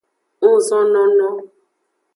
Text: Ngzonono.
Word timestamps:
Ngzonono. 0.45 1.29